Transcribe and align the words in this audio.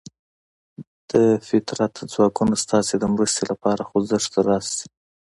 د 1.11 1.13
فطرت 1.47 1.93
ځواکونه 2.13 2.53
ستاسې 2.63 2.93
د 2.99 3.03
مرستې 3.13 3.43
لپاره 3.51 3.81
خوځښت 3.89 4.33
راشي. 4.47 4.85